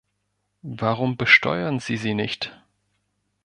[0.63, 2.59] Warum besteuern Sie sie nicht?